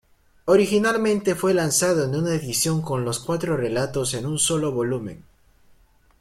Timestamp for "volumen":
4.71-5.23